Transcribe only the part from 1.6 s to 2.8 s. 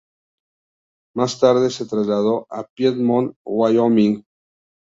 se trasladó a